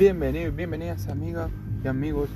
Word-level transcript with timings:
Bienvenidos, 0.00 0.56
bienvenidas 0.56 1.08
amigas 1.08 1.50
y 1.84 1.86
amigos 1.86 2.30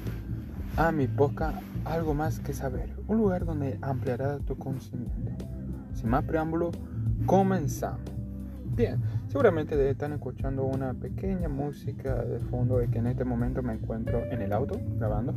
a 0.76 0.92
mi 0.92 1.06
podcast 1.06 1.56
Algo 1.86 2.12
más 2.12 2.38
que 2.38 2.52
saber, 2.52 2.90
un 3.08 3.16
lugar 3.16 3.46
donde 3.46 3.78
ampliará 3.80 4.38
tu 4.40 4.58
conocimiento. 4.58 5.46
Sin 5.94 6.10
más 6.10 6.24
preámbulo, 6.24 6.72
comenzamos. 7.24 8.02
Bien, 8.76 9.00
seguramente 9.28 9.88
están 9.88 10.12
escuchando 10.12 10.64
una 10.64 10.92
pequeña 10.92 11.48
música 11.48 12.16
de 12.16 12.38
fondo 12.38 12.76
de 12.76 12.88
que 12.88 12.98
en 12.98 13.06
este 13.06 13.24
momento 13.24 13.62
me 13.62 13.72
encuentro 13.72 14.22
en 14.30 14.42
el 14.42 14.52
auto 14.52 14.78
grabando. 14.98 15.34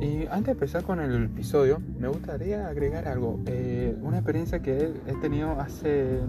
Y 0.00 0.24
antes 0.28 0.46
de 0.46 0.52
empezar 0.52 0.84
con 0.84 1.00
el 1.00 1.24
episodio, 1.24 1.82
me 1.98 2.08
gustaría 2.08 2.66
agregar 2.66 3.08
algo, 3.08 3.40
eh, 3.44 3.94
una 4.00 4.16
experiencia 4.16 4.60
que 4.60 4.94
he 5.06 5.14
tenido 5.20 5.60
hace 5.60 6.20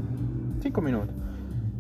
5 0.59 0.81
minutos. 0.81 1.15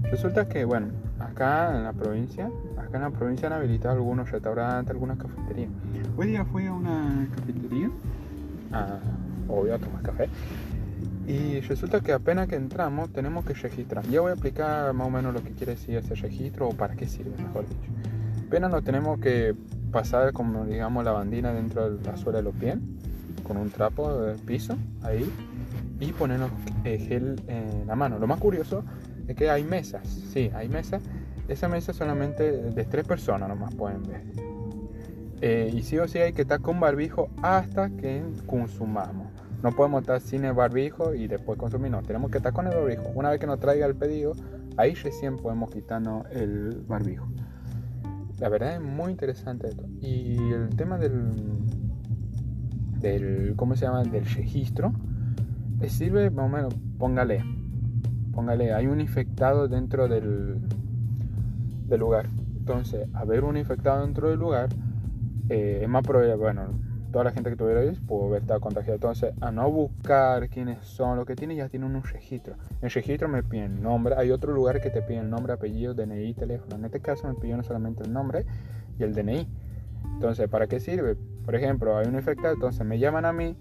Resulta 0.03 0.47
que, 0.47 0.63
bueno, 0.63 0.87
acá 1.35 1.75
en 1.75 1.83
la 1.83 1.91
provincia, 1.91 2.49
acá 2.77 2.95
en 2.95 3.01
la 3.01 3.09
provincia 3.09 3.47
han 3.47 3.53
habilitado 3.53 3.95
algunos 3.95 4.31
restaurantes, 4.31 4.91
algunas 4.91 5.17
cafeterías. 5.17 5.69
Hoy 6.15 6.27
día 6.27 6.45
fui 6.45 6.65
a 6.65 6.71
una 6.71 7.27
cafetería, 7.35 7.89
a, 8.71 8.99
obvio 9.49 9.75
a 9.75 9.77
tomar 9.77 10.01
café, 10.01 10.29
y 11.27 11.59
resulta 11.59 11.99
que 11.99 12.13
apenas 12.13 12.47
que 12.47 12.55
entramos 12.55 13.11
tenemos 13.11 13.43
que 13.43 13.53
registrar. 13.53 14.05
Ya 14.05 14.21
voy 14.21 14.29
a 14.29 14.33
explicar 14.35 14.93
más 14.93 15.07
o 15.07 15.09
menos 15.09 15.33
lo 15.33 15.43
que 15.43 15.51
quiere 15.51 15.73
decir 15.73 15.97
ese 15.97 16.15
registro 16.15 16.69
o 16.69 16.73
para 16.73 16.95
qué 16.95 17.05
sirve, 17.05 17.31
mejor 17.37 17.67
dicho. 17.67 17.91
Apenas 18.47 18.71
nos 18.71 18.85
tenemos 18.85 19.19
que 19.19 19.53
pasar 19.91 20.31
como 20.31 20.65
digamos 20.65 21.03
la 21.03 21.11
bandina 21.11 21.51
dentro 21.51 21.97
de 21.97 22.03
la 22.05 22.15
suela 22.15 22.37
de 22.37 22.43
los 22.43 22.55
pies, 22.55 22.77
con 23.43 23.57
un 23.57 23.71
trapo 23.71 24.21
de 24.21 24.35
piso 24.35 24.77
ahí, 25.03 25.29
y 25.99 26.13
ponernos 26.13 26.49
gel 26.83 27.41
en 27.47 27.87
la 27.87 27.95
mano. 27.95 28.19
Lo 28.19 28.27
más 28.27 28.39
curioso 28.39 28.85
es 29.27 29.35
que 29.35 29.49
hay 29.49 29.63
mesas, 29.63 30.07
sí, 30.31 30.49
hay 30.53 30.69
mesas. 30.69 31.01
Esa 31.47 31.67
mesa 31.67 31.93
solamente 31.93 32.51
de 32.51 32.85
tres 32.85 33.05
personas 33.05 33.47
nomás 33.49 33.73
pueden 33.75 34.03
ver. 34.03 34.23
Eh, 35.41 35.69
y 35.73 35.83
sí 35.83 35.97
o 35.99 36.07
sí 36.07 36.17
hay 36.19 36.33
que 36.33 36.43
estar 36.43 36.61
con 36.61 36.79
barbijo 36.79 37.29
hasta 37.41 37.89
que 37.89 38.23
consumamos. 38.47 39.27
No 39.61 39.71
podemos 39.71 40.01
estar 40.01 40.21
sin 40.21 40.45
el 40.45 40.53
barbijo 40.53 41.13
y 41.13 41.27
después 41.27 41.59
consumir, 41.59 41.91
no, 41.91 42.01
tenemos 42.01 42.31
que 42.31 42.37
estar 42.37 42.53
con 42.53 42.67
el 42.67 42.75
barbijo. 42.75 43.03
Una 43.13 43.29
vez 43.29 43.39
que 43.39 43.47
nos 43.47 43.59
traiga 43.59 43.85
el 43.85 43.95
pedido, 43.95 44.33
ahí 44.77 44.93
recién 44.95 45.37
podemos 45.37 45.69
quitarnos 45.71 46.25
el 46.31 46.83
barbijo. 46.87 47.27
La 48.39 48.49
verdad 48.49 48.75
es 48.75 48.81
muy 48.81 49.11
interesante 49.11 49.69
esto. 49.69 49.85
Y 50.01 50.37
el 50.51 50.69
tema 50.75 50.97
del, 50.97 51.31
del 52.99 53.53
¿cómo 53.55 53.75
se 53.75 53.85
llama? 53.85 54.03
Del 54.03 54.25
registro, 54.25 54.93
sirve 55.87 56.29
más 56.29 56.45
o 56.45 56.49
menos, 56.49 56.75
póngale, 56.97 57.43
póngale, 58.33 58.73
hay 58.73 58.87
un 58.87 58.99
infectado 58.99 59.67
dentro 59.67 60.07
del, 60.07 60.59
del 61.87 61.99
lugar. 61.99 62.27
Entonces, 62.57 63.07
haber 63.13 63.43
un 63.43 63.57
infectado 63.57 64.01
dentro 64.01 64.29
del 64.29 64.39
lugar 64.39 64.69
eh, 65.49 65.81
es 65.83 65.89
más 65.89 66.03
probable, 66.03 66.35
bueno, 66.35 66.67
toda 67.11 67.23
la 67.23 67.31
gente 67.31 67.49
que 67.49 67.55
tuviera 67.55 67.81
ahí 67.81 67.91
pudo 67.91 68.25
haber 68.25 68.41
estado 68.41 68.59
contagiada. 68.59 68.95
Entonces, 68.95 69.33
a 69.39 69.51
no 69.51 69.71
buscar 69.71 70.49
quiénes 70.49 70.83
son 70.85 71.17
lo 71.17 71.25
que 71.25 71.35
tienen, 71.35 71.57
ya 71.57 71.69
tienen 71.69 71.95
un 71.95 72.03
registro. 72.03 72.55
En 72.81 72.85
el 72.87 72.91
registro 72.91 73.29
me 73.29 73.43
piden 73.43 73.81
nombre, 73.81 74.15
hay 74.17 74.31
otro 74.31 74.51
lugar 74.51 74.81
que 74.81 74.89
te 74.89 75.01
piden 75.01 75.29
nombre, 75.29 75.53
apellido, 75.53 75.93
DNI, 75.93 76.33
teléfono. 76.33 76.75
En 76.75 76.85
este 76.85 76.99
caso 76.99 77.27
me 77.27 77.35
pidieron 77.35 77.63
solamente 77.63 78.03
el 78.03 78.11
nombre 78.11 78.45
y 78.99 79.03
el 79.03 79.13
DNI. 79.13 79.47
Entonces, 80.15 80.49
¿para 80.49 80.67
qué 80.67 80.79
sirve? 80.79 81.15
Por 81.45 81.55
ejemplo, 81.55 81.97
hay 81.97 82.07
un 82.07 82.15
infectado, 82.15 82.53
entonces 82.53 82.85
me 82.85 82.99
llaman 82.99 83.25
a 83.25 83.31
mí 83.31 83.55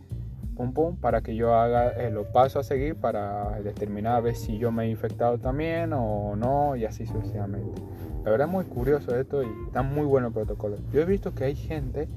pum 0.55 0.73
pum, 0.73 0.97
para 0.97 1.21
que 1.23 1.35
yo 1.35 1.55
haga 1.55 1.91
eh, 1.91 2.11
los 2.11 2.27
pasos 2.29 2.67
a 2.67 2.69
seguir 2.69 2.97
para 2.97 3.61
determinar 3.61 4.17
a 4.17 4.21
ver 4.21 4.37
si 4.37 4.59
yo 4.59 4.71
me 4.73 4.85
he 4.85 4.89
infectado 4.89 5.39
también 5.39 5.93
o 5.93 6.37
no 6.37 6.77
y 6.77 6.85
así 6.85 7.07
sucesivamente. 7.07 7.83
La 8.25 8.31
verdad 8.31 8.47
es 8.47 8.53
muy 8.53 8.65
curioso 8.65 9.17
esto 9.19 9.43
y 9.43 9.49
está 9.67 9.83
muy 9.83 10.07
bueno 10.07 10.29
el 10.29 10.33
protocolo. 10.33 10.77
Yo 10.93 11.03
he 11.03 11.05
visto 11.05 11.35
que 11.35 11.45
hay 11.45 11.55
gente 11.55 12.09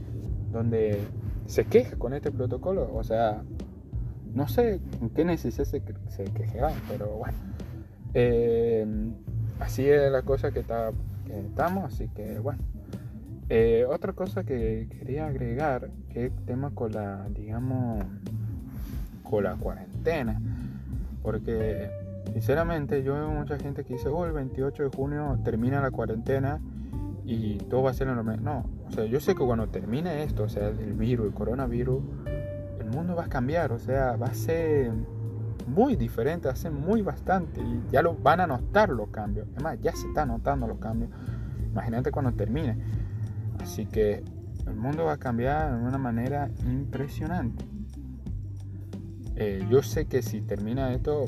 donde 0.51 0.99
se 1.45 1.65
queja 1.65 1.97
con 1.97 2.13
este 2.13 2.31
protocolo, 2.31 2.89
o 2.93 3.03
sea, 3.03 3.41
no 4.33 4.47
sé 4.47 4.79
en 5.01 5.09
qué 5.09 5.25
necesidad 5.25 5.65
se, 5.65 5.81
se 6.09 6.23
quejan, 6.25 6.73
pero 6.87 7.07
bueno. 7.07 7.37
Eh, 8.13 8.85
así 9.59 9.87
es 9.87 10.11
la 10.11 10.21
cosa 10.21 10.51
que 10.51 10.59
estamos, 10.61 11.83
así 11.85 12.07
que 12.09 12.39
bueno. 12.39 12.59
Eh, 13.49 13.85
otra 13.89 14.13
cosa 14.13 14.43
que 14.43 14.87
quería 14.89 15.27
agregar, 15.27 15.89
que 16.09 16.31
tema 16.45 16.71
con 16.71 16.91
la, 16.91 17.27
digamos, 17.29 18.03
con 19.23 19.43
la 19.43 19.55
cuarentena, 19.55 20.41
porque 21.21 21.89
sinceramente 22.33 23.03
yo 23.03 23.13
veo 23.13 23.29
mucha 23.29 23.57
gente 23.57 23.85
que 23.85 23.93
dice, 23.93 24.09
oh, 24.09 24.25
el 24.25 24.33
28 24.33 24.83
de 24.83 24.89
junio 24.89 25.39
termina 25.45 25.81
la 25.81 25.91
cuarentena 25.91 26.59
y 27.23 27.57
todo 27.69 27.83
va 27.83 27.91
a 27.91 27.93
ser 27.93 28.07
normal. 28.07 28.43
No, 28.43 28.65
o 28.87 28.91
sea, 28.91 29.05
yo 29.05 29.21
sé 29.21 29.33
que 29.33 29.45
cuando 29.45 29.67
termine 29.69 30.23
esto, 30.23 30.43
o 30.43 30.49
sea, 30.49 30.67
el 30.67 30.93
virus, 30.93 31.27
el 31.27 31.33
coronavirus, 31.33 32.03
el 32.79 32.89
mundo 32.89 33.15
va 33.15 33.25
a 33.25 33.29
cambiar, 33.29 33.71
o 33.71 33.79
sea, 33.79 34.17
va 34.17 34.27
a 34.27 34.33
ser 34.33 34.91
muy 35.67 35.95
diferente, 35.95 36.47
va 36.47 36.53
a 36.53 36.57
ser 36.57 36.71
muy 36.71 37.01
bastante 37.01 37.61
y 37.61 37.83
ya 37.91 38.01
lo 38.01 38.15
van 38.15 38.41
a 38.41 38.47
notar 38.47 38.89
los 38.89 39.09
cambios. 39.09 39.47
Además, 39.53 39.77
ya 39.81 39.93
se 39.93 40.07
están 40.07 40.29
notando 40.29 40.67
los 40.67 40.79
cambios. 40.79 41.11
Imagínate 41.71 42.11
cuando 42.11 42.33
termine. 42.33 42.77
Así 43.61 43.85
que 43.85 44.23
el 44.65 44.75
mundo 44.75 45.05
va 45.05 45.13
a 45.13 45.17
cambiar 45.17 45.77
de 45.77 45.85
una 45.85 45.97
manera 45.97 46.49
impresionante. 46.65 47.65
Eh, 49.35 49.65
yo 49.69 49.83
sé 49.83 50.05
que 50.05 50.21
si 50.21 50.41
termina 50.41 50.93
esto, 50.93 51.25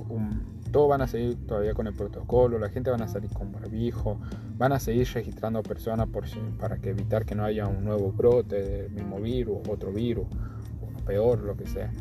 todos 0.72 0.90
van 0.90 1.02
a 1.02 1.08
seguir 1.08 1.38
todavía 1.46 1.74
con 1.74 1.88
el 1.88 1.94
protocolo, 1.94 2.58
la 2.58 2.70
gente 2.70 2.90
van 2.90 3.02
a 3.02 3.08
salir 3.08 3.30
con 3.32 3.52
barbijo, 3.52 4.20
van 4.58 4.72
a 4.72 4.80
seguir 4.80 5.08
registrando 5.14 5.62
personas 5.64 6.08
para 6.60 6.78
que 6.78 6.90
evitar 6.90 7.26
que 7.26 7.36
no 7.36 7.46
haya 7.46 7.68
un 7.68 7.84
nuevo 7.84 8.12
brote 8.12 8.62
del 8.62 8.92
mismo 8.92 9.20
virus, 9.20 9.60
otro 9.70 9.92
virus, 9.92 10.26
o 10.82 11.06
peor, 11.06 11.40
lo 11.40 11.56
que 11.56 11.68
sea. 11.68 11.92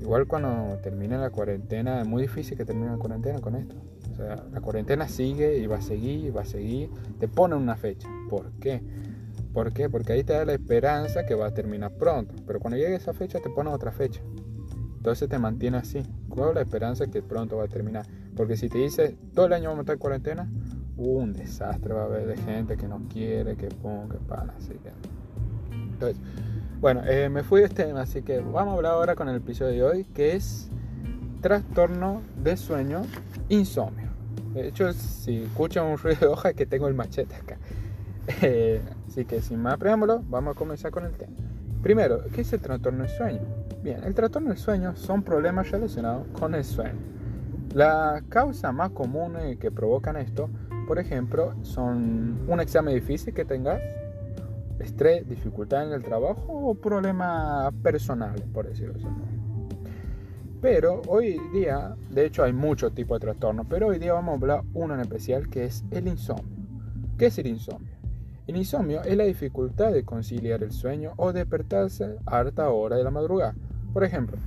Igual 0.00 0.26
cuando 0.26 0.78
termine 0.82 1.18
la 1.18 1.30
cuarentena, 1.30 2.00
es 2.00 2.06
muy 2.06 2.22
difícil 2.22 2.56
que 2.56 2.64
termine 2.64 2.90
la 2.90 2.98
cuarentena 2.98 3.40
con 3.40 3.56
esto. 3.56 3.74
O 4.12 4.16
sea, 4.16 4.44
la 4.52 4.60
cuarentena 4.60 5.08
sigue 5.08 5.58
y 5.58 5.66
va 5.66 5.78
a 5.78 5.80
seguir 5.80 6.26
y 6.26 6.30
va 6.30 6.42
a 6.42 6.44
seguir. 6.44 6.90
Te 7.18 7.26
ponen 7.26 7.58
una 7.58 7.76
fecha. 7.76 8.08
¿Por 8.28 8.52
qué? 8.60 8.82
¿Por 9.58 9.72
qué? 9.72 9.90
Porque 9.90 10.12
ahí 10.12 10.22
te 10.22 10.34
da 10.34 10.44
la 10.44 10.52
esperanza 10.52 11.26
que 11.26 11.34
va 11.34 11.48
a 11.48 11.50
terminar 11.50 11.90
pronto. 11.90 12.32
Pero 12.46 12.60
cuando 12.60 12.76
llegue 12.76 12.94
esa 12.94 13.12
fecha 13.12 13.40
te 13.40 13.50
ponen 13.50 13.72
otra 13.72 13.90
fecha. 13.90 14.20
Entonces 14.98 15.28
te 15.28 15.36
mantiene 15.36 15.78
así. 15.78 16.00
Con 16.28 16.54
la 16.54 16.60
esperanza 16.60 17.08
que 17.08 17.22
pronto 17.22 17.56
va 17.56 17.64
a 17.64 17.66
terminar. 17.66 18.06
Porque 18.36 18.56
si 18.56 18.68
te 18.68 18.78
dice 18.78 19.16
todo 19.34 19.46
el 19.46 19.52
año 19.52 19.70
vamos 19.70 19.80
a 19.80 19.82
estar 19.82 19.94
en 19.94 19.98
cuarentena, 19.98 20.48
un 20.96 21.32
desastre 21.32 21.92
va 21.92 22.02
a 22.02 22.04
haber 22.04 22.28
de 22.28 22.36
gente 22.36 22.76
que 22.76 22.86
no 22.86 23.08
quiere, 23.12 23.56
que 23.56 23.66
ponga, 23.66 24.14
que 24.14 24.20
para. 24.28 24.54
Así 24.56 24.74
que. 24.74 24.92
Entonces, 25.72 26.22
bueno, 26.80 27.02
eh, 27.04 27.28
me 27.28 27.42
fui 27.42 27.58
de 27.58 27.66
este 27.66 27.82
tema, 27.82 28.02
así 28.02 28.22
que 28.22 28.38
vamos 28.38 28.74
a 28.74 28.76
hablar 28.76 28.92
ahora 28.92 29.16
con 29.16 29.28
el 29.28 29.34
episodio 29.34 29.72
de 29.72 29.82
hoy, 29.82 30.04
que 30.04 30.36
es 30.36 30.70
trastorno 31.40 32.22
de 32.44 32.56
sueño, 32.56 33.02
insomnio. 33.48 34.06
De 34.54 34.68
hecho, 34.68 34.92
si 34.92 35.42
escuchan 35.42 35.84
un 35.86 35.98
ruido 35.98 36.20
de 36.20 36.26
hoja, 36.28 36.50
es 36.50 36.54
que 36.54 36.64
tengo 36.64 36.86
el 36.86 36.94
machete 36.94 37.34
acá. 37.34 37.58
Eh, 38.42 38.82
así 39.06 39.24
que 39.24 39.40
sin 39.40 39.60
más 39.60 39.78
preámbulo, 39.78 40.22
vamos 40.28 40.54
a 40.54 40.58
comenzar 40.58 40.90
con 40.90 41.04
el 41.04 41.12
tema. 41.12 41.32
Primero, 41.82 42.24
¿qué 42.32 42.42
es 42.42 42.52
el 42.52 42.60
trastorno 42.60 43.04
del 43.04 43.10
sueño? 43.10 43.40
Bien, 43.82 44.02
el 44.04 44.14
trastorno 44.14 44.50
del 44.50 44.58
sueño 44.58 44.96
son 44.96 45.22
problemas 45.22 45.70
relacionados 45.70 46.26
con 46.38 46.54
el 46.54 46.64
sueño. 46.64 46.98
La 47.74 48.22
causa 48.28 48.72
más 48.72 48.90
común 48.90 49.36
que 49.60 49.70
provocan 49.70 50.16
esto, 50.16 50.50
por 50.86 50.98
ejemplo, 50.98 51.54
son 51.62 52.40
un 52.48 52.60
examen 52.60 52.94
difícil 52.94 53.32
que 53.34 53.44
tengas, 53.44 53.80
estrés, 54.80 55.28
dificultad 55.28 55.86
en 55.86 55.92
el 55.92 56.02
trabajo 56.02 56.46
o 56.48 56.74
problemas 56.74 57.72
personales, 57.82 58.42
por 58.52 58.66
decirlo 58.66 58.94
así. 58.96 59.06
Pero 60.60 61.02
hoy 61.06 61.38
día, 61.52 61.94
de 62.10 62.26
hecho 62.26 62.42
hay 62.42 62.52
muchos 62.52 62.92
tipos 62.94 63.20
de 63.20 63.26
trastornos, 63.26 63.66
pero 63.68 63.88
hoy 63.88 63.98
día 63.98 64.12
vamos 64.14 64.32
a 64.32 64.36
hablar 64.36 64.64
uno 64.74 64.94
en 64.94 65.00
especial 65.00 65.48
que 65.48 65.64
es 65.64 65.84
el 65.92 66.08
insomnio. 66.08 66.56
¿Qué 67.16 67.26
es 67.26 67.38
el 67.38 67.46
insomnio? 67.46 67.97
El 68.48 68.56
insomnio 68.56 69.02
es 69.02 69.14
la 69.14 69.24
dificultad 69.24 69.92
de 69.92 70.06
conciliar 70.06 70.62
el 70.62 70.72
sueño 70.72 71.12
o 71.18 71.34
despertarse 71.34 72.16
a 72.24 72.38
alta 72.38 72.70
hora 72.70 72.96
de 72.96 73.04
la 73.04 73.10
madrugada. 73.10 73.54
Por 73.92 74.04
ejemplo, 74.04 74.38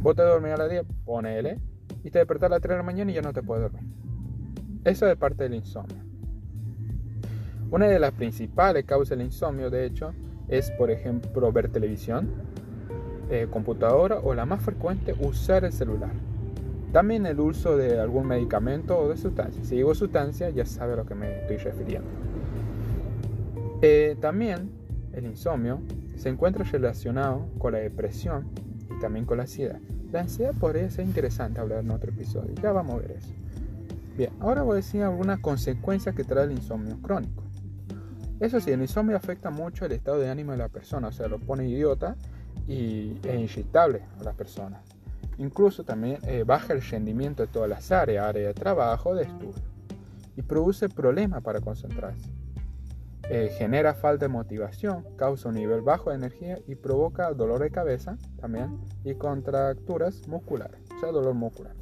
vos 0.00 0.14
te 0.14 0.22
dormís 0.22 0.52
a 0.52 0.56
las 0.56 0.70
10, 0.70 0.84
ponele, 1.04 1.58
y 2.04 2.12
te 2.12 2.20
despertás 2.20 2.46
a 2.46 2.50
las 2.50 2.60
3 2.60 2.74
de 2.74 2.76
la 2.76 2.84
mañana 2.84 3.10
y 3.10 3.14
ya 3.14 3.22
no 3.22 3.32
te 3.32 3.42
puedes 3.42 3.72
dormir. 3.72 3.90
Eso 4.84 5.08
es 5.08 5.16
parte 5.16 5.42
del 5.42 5.54
insomnio. 5.54 5.96
Una 7.72 7.88
de 7.88 7.98
las 7.98 8.12
principales 8.12 8.84
causas 8.84 9.18
del 9.18 9.26
insomnio, 9.26 9.68
de 9.68 9.84
hecho, 9.84 10.12
es, 10.46 10.70
por 10.70 10.92
ejemplo, 10.92 11.50
ver 11.50 11.70
televisión, 11.70 12.30
eh, 13.30 13.48
computadora 13.50 14.20
o 14.20 14.32
la 14.34 14.46
más 14.46 14.62
frecuente, 14.62 15.12
usar 15.18 15.64
el 15.64 15.72
celular. 15.72 16.12
También 16.92 17.26
el 17.26 17.40
uso 17.40 17.76
de 17.76 17.98
algún 17.98 18.28
medicamento 18.28 18.96
o 18.96 19.08
de 19.08 19.16
sustancia. 19.16 19.64
Si 19.64 19.74
digo 19.74 19.92
sustancia, 19.96 20.50
ya 20.50 20.64
sabe 20.64 20.92
a 20.92 20.96
lo 20.98 21.04
que 21.04 21.16
me 21.16 21.40
estoy 21.40 21.56
refiriendo. 21.56 22.08
Eh, 23.86 24.16
también 24.18 24.70
el 25.12 25.26
insomnio 25.26 25.78
se 26.16 26.30
encuentra 26.30 26.64
relacionado 26.64 27.46
con 27.58 27.74
la 27.74 27.80
depresión 27.80 28.48
y 28.90 28.98
también 28.98 29.26
con 29.26 29.36
la 29.36 29.42
ansiedad. 29.42 29.78
La 30.10 30.20
ansiedad 30.20 30.54
podría 30.58 30.88
ser 30.88 31.04
interesante 31.04 31.60
hablar 31.60 31.80
en 31.80 31.90
otro 31.90 32.10
episodio, 32.10 32.54
ya 32.62 32.72
vamos 32.72 32.94
a 32.94 32.98
ver 33.00 33.10
eso. 33.18 33.34
Bien, 34.16 34.30
ahora 34.40 34.62
voy 34.62 34.72
a 34.72 34.76
decir 34.76 35.02
algunas 35.02 35.38
consecuencias 35.40 36.14
que 36.14 36.24
trae 36.24 36.44
el 36.44 36.52
insomnio 36.52 36.96
crónico. 37.02 37.42
Eso 38.40 38.58
sí, 38.58 38.70
el 38.70 38.80
insomnio 38.80 39.18
afecta 39.18 39.50
mucho 39.50 39.84
el 39.84 39.92
estado 39.92 40.18
de 40.18 40.30
ánimo 40.30 40.52
de 40.52 40.58
la 40.58 40.70
persona, 40.70 41.08
o 41.08 41.12
sea, 41.12 41.28
lo 41.28 41.38
pone 41.38 41.68
idiota 41.68 42.16
y, 42.66 43.18
e 43.22 43.36
inestable 43.36 44.00
a 44.18 44.24
las 44.24 44.34
personas. 44.34 44.80
Incluso 45.36 45.84
también 45.84 46.20
eh, 46.22 46.42
baja 46.46 46.72
el 46.72 46.80
rendimiento 46.80 47.42
de 47.42 47.48
todas 47.48 47.68
las 47.68 47.92
áreas, 47.92 48.24
área 48.24 48.48
de 48.48 48.54
trabajo, 48.54 49.14
de 49.14 49.24
estudio, 49.24 49.62
y 50.38 50.40
produce 50.40 50.88
problemas 50.88 51.42
para 51.42 51.60
concentrarse. 51.60 52.30
Eh, 53.30 53.54
genera 53.56 53.94
falta 53.94 54.26
de 54.26 54.28
motivación, 54.28 55.04
causa 55.16 55.48
un 55.48 55.54
nivel 55.54 55.80
bajo 55.80 56.10
de 56.10 56.16
energía 56.16 56.58
y 56.66 56.74
provoca 56.74 57.32
dolor 57.32 57.60
de 57.60 57.70
cabeza 57.70 58.18
también 58.38 58.78
y 59.02 59.14
contracturas 59.14 60.28
musculares, 60.28 60.80
o 60.94 61.00
sea, 61.00 61.10
dolor 61.10 61.32
muscular. 61.32 61.74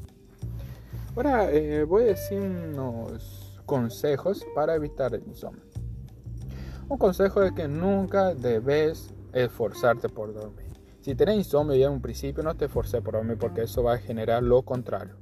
Ahora 1.16 1.50
eh, 1.50 1.82
voy 1.82 2.04
a 2.04 2.06
decir 2.06 2.40
unos 2.40 3.60
consejos 3.66 4.46
para 4.54 4.76
evitar 4.76 5.14
el 5.14 5.24
insomnio. 5.26 5.64
Un 6.88 6.98
consejo 6.98 7.42
es 7.42 7.52
que 7.52 7.66
nunca 7.66 8.34
debes 8.34 9.12
esforzarte 9.32 10.08
por 10.08 10.32
dormir. 10.32 10.66
Si 11.00 11.16
tenés 11.16 11.36
insomnio 11.36 11.74
ya 11.74 11.86
en 11.86 11.94
un 11.94 12.02
principio, 12.02 12.44
no 12.44 12.54
te 12.54 12.66
esforces 12.66 13.00
por 13.02 13.14
dormir 13.14 13.36
porque 13.36 13.62
eso 13.62 13.82
va 13.82 13.94
a 13.94 13.98
generar 13.98 14.42
lo 14.44 14.62
contrario. 14.62 15.16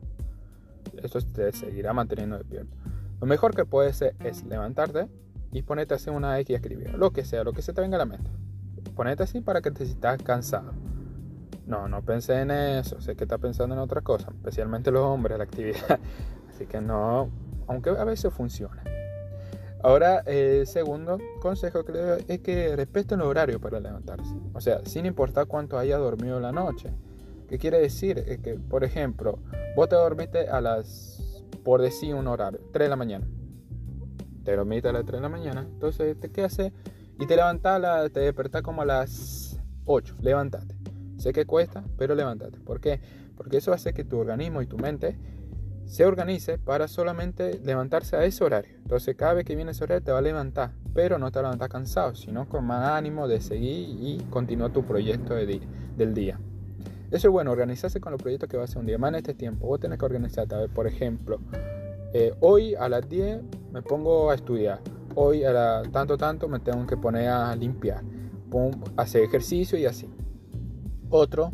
Eso 1.02 1.18
te 1.20 1.50
seguirá 1.52 1.94
manteniendo 1.94 2.36
despierto. 2.36 2.76
Lo 3.20 3.26
mejor 3.26 3.54
que 3.54 3.64
puedes 3.64 3.96
hacer 3.96 4.14
es 4.22 4.44
levantarte 4.44 5.08
y 5.52 5.62
ponerte 5.62 5.94
así 5.94 6.10
una 6.10 6.38
X 6.40 6.50
y 6.50 6.54
escribir. 6.54 6.94
Lo 6.94 7.12
que 7.12 7.24
sea, 7.24 7.44
lo 7.44 7.52
que 7.52 7.62
se 7.62 7.72
te 7.72 7.80
venga 7.80 7.96
a 7.96 7.98
la 7.98 8.06
mente. 8.06 8.30
Ponete 8.94 9.22
así 9.22 9.40
para 9.40 9.60
que 9.60 9.70
te 9.70 9.84
sientas 9.84 10.22
cansado. 10.22 10.72
No, 11.66 11.88
no 11.88 12.02
pensé 12.02 12.40
en 12.40 12.50
eso. 12.50 13.00
Sé 13.00 13.16
que 13.16 13.24
estás 13.24 13.38
pensando 13.38 13.74
en 13.74 13.80
otra 13.80 14.00
cosa. 14.00 14.30
Especialmente 14.30 14.90
los 14.90 15.02
hombres, 15.02 15.38
la 15.38 15.44
actividad. 15.44 16.00
Así 16.48 16.66
que 16.66 16.80
no, 16.80 17.30
aunque 17.68 17.90
a 17.90 18.04
veces 18.04 18.32
funciona. 18.34 18.82
Ahora, 19.82 20.18
el 20.26 20.66
segundo 20.66 21.18
consejo 21.40 21.84
que 21.84 21.92
le 21.92 22.00
doy 22.00 22.24
es 22.28 22.40
que 22.40 22.76
respeten 22.76 23.20
el 23.20 23.26
horario 23.26 23.60
para 23.60 23.80
levantarse. 23.80 24.34
O 24.52 24.60
sea, 24.60 24.84
sin 24.84 25.06
importar 25.06 25.46
cuánto 25.46 25.78
haya 25.78 25.96
dormido 25.96 26.38
la 26.38 26.52
noche. 26.52 26.92
¿Qué 27.48 27.58
quiere 27.58 27.80
decir? 27.80 28.18
Es 28.18 28.38
que, 28.40 28.54
por 28.54 28.84
ejemplo, 28.84 29.38
vos 29.74 29.88
te 29.88 29.96
dormiste 29.96 30.48
a 30.48 30.60
las, 30.60 31.44
por 31.64 31.80
decir 31.80 32.14
un 32.14 32.26
horario, 32.26 32.60
3 32.72 32.86
de 32.86 32.90
la 32.90 32.96
mañana. 32.96 33.26
Te 34.44 34.56
dormiste 34.56 34.88
a 34.88 34.92
las 34.92 35.04
3 35.04 35.18
de 35.18 35.22
la 35.22 35.28
mañana. 35.28 35.60
Entonces, 35.62 36.16
¿qué 36.32 36.44
haces? 36.44 36.72
Y 37.18 37.26
te 37.26 37.36
levantás, 37.36 38.12
te 38.12 38.20
despertás 38.20 38.62
como 38.62 38.82
a 38.82 38.86
las 38.86 39.60
8. 39.84 40.16
Levántate. 40.20 40.74
Sé 41.18 41.32
que 41.32 41.44
cuesta, 41.44 41.84
pero 41.98 42.14
levántate. 42.14 42.58
¿Por 42.60 42.80
qué? 42.80 43.00
Porque 43.36 43.58
eso 43.58 43.72
hace 43.72 43.92
que 43.92 44.04
tu 44.04 44.18
organismo 44.18 44.62
y 44.62 44.66
tu 44.66 44.78
mente 44.78 45.18
se 45.90 46.04
organice 46.04 46.56
para 46.56 46.86
solamente 46.86 47.58
levantarse 47.64 48.16
a 48.16 48.24
ese 48.24 48.44
horario. 48.44 48.76
Entonces 48.76 49.16
cada 49.16 49.34
vez 49.34 49.44
que 49.44 49.56
viene 49.56 49.72
ese 49.72 49.82
horario 49.82 50.04
te 50.04 50.12
va 50.12 50.18
a 50.18 50.22
levantar, 50.22 50.70
pero 50.94 51.18
no 51.18 51.32
te 51.32 51.42
levantar 51.42 51.68
cansado, 51.68 52.14
sino 52.14 52.48
con 52.48 52.64
más 52.64 52.88
ánimo 52.90 53.26
de 53.26 53.40
seguir 53.40 53.88
y 54.00 54.24
continuar 54.30 54.72
tu 54.72 54.84
proyecto 54.84 55.34
del 55.34 56.14
día. 56.14 56.38
Eso 57.10 57.26
es 57.26 57.32
bueno, 57.32 57.50
organizarse 57.50 58.00
con 58.00 58.12
los 58.12 58.22
proyectos 58.22 58.48
que 58.48 58.56
va 58.56 58.62
a 58.62 58.64
hacer 58.66 58.78
un 58.78 58.86
día. 58.86 58.98
Más 58.98 59.08
en 59.08 59.16
este 59.16 59.34
tiempo, 59.34 59.66
vos 59.66 59.80
tenés 59.80 59.98
que 59.98 60.04
organizarte. 60.04 60.54
A 60.54 60.58
ver, 60.58 60.70
por 60.70 60.86
ejemplo, 60.86 61.40
eh, 62.14 62.32
hoy 62.38 62.76
a 62.76 62.88
las 62.88 63.08
10 63.08 63.40
me 63.72 63.82
pongo 63.82 64.30
a 64.30 64.34
estudiar. 64.34 64.80
Hoy 65.14 65.44
a 65.44 65.52
la, 65.52 65.82
tanto, 65.90 66.16
tanto 66.16 66.48
me 66.48 66.60
tengo 66.60 66.86
que 66.86 66.96
poner 66.96 67.28
a 67.28 67.54
limpiar. 67.56 68.02
hacer 68.96 69.22
ejercicio 69.22 69.78
y 69.78 69.86
así. 69.86 70.08
Otro 71.08 71.52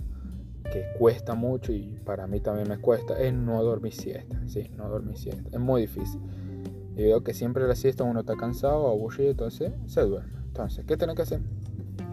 que 0.65 0.85
cuesta 0.99 1.35
mucho 1.35 1.73
y 1.73 1.99
para 2.05 2.27
mí 2.27 2.41
también 2.41 2.69
me 2.69 2.79
cuesta 2.79 3.19
es 3.21 3.33
no 3.33 3.63
dormir 3.63 3.93
siesta. 3.93 4.41
Sí, 4.47 4.71
no 4.77 4.89
dormir 4.89 5.17
siesta. 5.17 5.49
Es 5.53 5.61
muy 5.61 5.83
difícil. 5.83 6.21
Y 6.97 7.03
veo 7.03 7.23
que 7.23 7.35
siempre 7.35 7.67
la 7.67 7.75
siesta 7.75 8.05
uno 8.05 8.21
está 8.21 8.37
cansado, 8.37 8.89
aburrido, 8.89 9.31
entonces 9.31 9.73
se 9.87 10.01
duerme. 10.03 10.33
Entonces, 10.47 10.85
¿qué 10.87 10.97
tienes 10.97 11.17
que 11.17 11.23
hacer? 11.23 11.41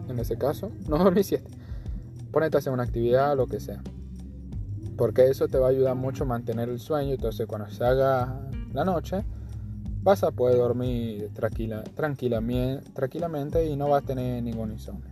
En 0.09 0.19
ese 0.19 0.37
caso, 0.37 0.71
no 0.89 0.97
dormir 0.97 1.23
siesta. 1.23 1.49
Ponete 2.31 2.57
a 2.57 2.59
hacer 2.59 2.73
una 2.73 2.83
actividad, 2.83 3.37
lo 3.37 3.47
que 3.47 3.59
sea. 3.59 3.81
Porque 4.97 5.29
eso 5.29 5.47
te 5.47 5.57
va 5.57 5.67
a 5.67 5.69
ayudar 5.69 5.95
mucho 5.95 6.23
a 6.23 6.27
mantener 6.27 6.69
el 6.69 6.79
sueño. 6.79 7.13
Entonces, 7.13 7.47
cuando 7.47 7.69
se 7.69 7.83
haga 7.83 8.41
la 8.73 8.83
noche, 8.83 9.23
vas 10.03 10.23
a 10.23 10.31
poder 10.31 10.57
dormir 10.57 11.31
tranquila, 11.33 11.83
tranquilamente 11.95 13.65
y 13.65 13.75
no 13.75 13.89
vas 13.89 14.03
a 14.03 14.05
tener 14.05 14.43
ningún 14.43 14.71
insomnio. 14.71 15.09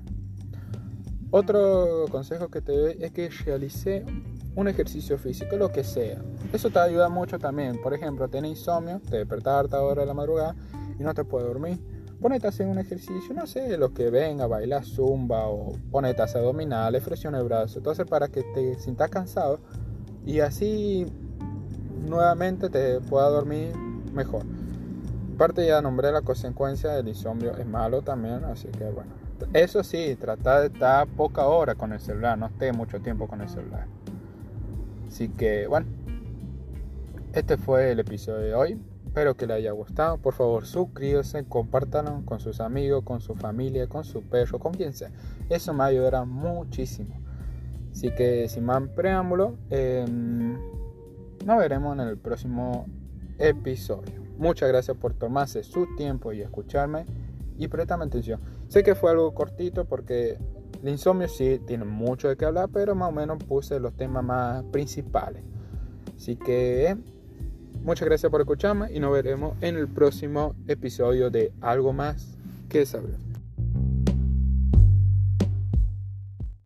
Otro 1.32 2.06
consejo 2.12 2.50
que 2.50 2.62
te 2.62 2.78
doy 2.78 2.98
es 3.00 3.12
que 3.14 3.30
realice 3.30 4.06
un 4.54 4.68
ejercicio 4.68 5.18
físico, 5.18 5.56
lo 5.56 5.72
que 5.72 5.86
sea. 5.86 6.22
Eso 6.52 6.70
te 6.70 6.80
ayuda 6.80 7.08
mucho 7.08 7.40
también. 7.40 7.82
Por 7.82 7.94
ejemplo, 7.94 8.28
tienes 8.28 8.52
insomnio, 8.52 9.00
te 9.10 9.18
despertarte 9.18 9.78
a 9.78 9.82
hora 9.82 10.02
de 10.02 10.08
la 10.08 10.14
madrugada 10.14 10.56
y 11.00 11.04
no 11.04 11.14
te 11.14 11.24
puedes 11.24 11.48
dormir. 11.48 11.80
Ponete 12.20 12.48
a 12.48 12.50
hacer 12.50 12.68
un 12.68 12.78
ejercicio, 12.78 13.34
no 13.34 13.48
sé, 13.48 13.78
lo 13.78 13.94
que 13.94 14.10
venga, 14.10 14.46
baila 14.46 14.84
zumba 14.84 15.48
o 15.48 15.72
ponete 15.90 16.22
a 16.22 16.26
hacer 16.26 16.42
abdominales, 16.42 17.02
flexiona 17.02 17.40
el 17.40 17.46
brazo. 17.46 17.80
Entonces, 17.80 18.06
para 18.06 18.28
que 18.28 18.44
te 18.54 18.78
sientas 18.78 19.10
cansado 19.10 19.62
y 20.26 20.42
así 20.42 21.08
nuevamente 22.08 22.70
te 22.70 23.00
pueda 23.00 23.30
dormir 23.30 23.74
mejor. 24.14 24.44
Aparte, 25.42 25.66
ya 25.66 25.82
nombré 25.82 26.12
la 26.12 26.22
consecuencia 26.22 26.92
del 26.92 27.08
insomnio, 27.08 27.58
es 27.58 27.66
malo 27.66 28.04
también, 28.04 28.44
así 28.44 28.68
que 28.68 28.84
bueno. 28.92 29.10
Eso 29.54 29.84
sí, 29.84 30.16
trata 30.16 30.62
de 30.62 30.68
estar 30.68 31.08
poca 31.08 31.48
hora 31.48 31.74
con 31.74 31.94
el 31.94 32.00
celular, 32.00 32.38
no 32.38 32.46
esté 32.46 32.72
mucho 32.74 33.02
tiempo 33.02 33.28
con 33.28 33.42
el 33.42 33.50
celular. 33.50 33.88
Así 35.08 35.30
que, 35.30 35.66
bueno, 35.66 35.88
este 37.34 37.58
fue 37.58 37.90
el 37.92 38.00
episodio 38.02 38.38
de 38.38 38.54
hoy. 38.54 38.80
Espero 39.08 39.36
que 39.36 39.48
le 39.48 39.56
haya 39.56 39.72
gustado. 39.72 40.20
Por 40.20 40.36
favor, 40.36 40.68
suscríbase, 40.68 41.44
compártanlo 41.46 42.22
con 42.24 42.40
sus 42.40 42.60
amigos, 42.60 43.04
con 43.04 43.20
su 43.20 43.34
familia, 43.34 43.88
con 43.88 44.04
su 44.04 44.22
perro, 44.22 44.60
con 44.60 44.76
quien 44.76 44.94
sea. 44.94 45.10
Eso 45.50 45.74
me 45.74 45.86
ayudará 45.86 46.24
muchísimo. 46.24 47.20
Así 47.92 48.12
que, 48.12 48.48
sin 48.48 48.64
más 48.64 48.84
preámbulo, 48.90 49.58
em, 49.72 50.54
nos 51.48 51.58
veremos 51.58 51.98
en 51.98 52.08
el 52.08 52.20
próximo 52.20 52.86
episodio. 53.40 54.21
Muchas 54.42 54.70
gracias 54.70 54.98
por 54.98 55.14
tomarse 55.14 55.64
su 55.64 55.96
tiempo 55.96 56.34
y 56.34 56.42
escucharme 56.42 57.06
y 57.60 57.68
préstame 57.68 58.06
atención. 58.06 58.42
Sé 58.70 58.82
que 58.82 58.96
fue 58.96 59.12
algo 59.12 59.36
cortito 59.36 59.86
porque 59.86 60.40
el 60.82 60.90
insomnio 60.90 61.28
sí 61.28 61.62
tiene 61.68 61.86
mucho 61.86 62.28
de 62.28 62.36
qué 62.36 62.46
hablar, 62.46 62.68
pero 62.74 62.96
más 62.96 63.10
o 63.10 63.12
menos 63.12 63.38
puse 63.44 63.80
los 63.80 63.94
temas 63.94 64.24
más 64.24 64.64
principales. 64.72 65.44
Así 66.18 66.38
que 66.38 66.98
muchas 67.84 68.08
gracias 68.08 68.32
por 68.32 68.42
escucharme 68.42 68.92
y 68.92 69.00
nos 69.00 69.14
veremos 69.14 69.56
en 69.62 69.76
el 69.76 69.88
próximo 69.88 70.56
episodio 70.68 71.30
de 71.30 71.54
Algo 71.62 71.94
más 71.94 72.36
que 72.68 72.88
saber. 72.88 73.31